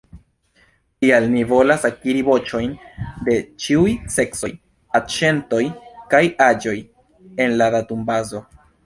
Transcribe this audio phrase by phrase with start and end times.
[1.03, 2.71] Tial ni volas akiri voĉojn
[3.27, 4.49] de ĉiuj seksoj,
[5.01, 5.61] akĉentoj
[6.15, 6.75] kaj aĝoj
[7.47, 8.43] en la datumbazo.